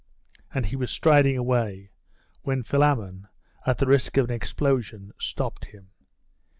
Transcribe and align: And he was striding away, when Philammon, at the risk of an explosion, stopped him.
And 0.51 0.65
he 0.65 0.75
was 0.75 0.89
striding 0.89 1.37
away, 1.37 1.91
when 2.41 2.63
Philammon, 2.63 3.27
at 3.67 3.77
the 3.77 3.85
risk 3.85 4.17
of 4.17 4.25
an 4.31 4.35
explosion, 4.35 5.11
stopped 5.19 5.65
him. 5.65 5.91